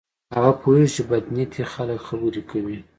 [0.35, 2.77] هغه پوهیږي چې بد نیتي خلک خبرې کوي.